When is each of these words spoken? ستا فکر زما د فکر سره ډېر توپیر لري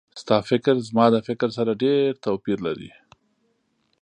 ستا 0.21 0.37
فکر 0.49 0.75
زما 0.87 1.05
د 1.13 1.17
فکر 1.27 1.49
سره 1.57 1.71
ډېر 1.83 2.07
توپیر 2.25 2.57
لري 2.67 2.91